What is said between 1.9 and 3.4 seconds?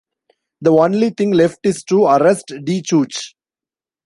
arrest DeChooch.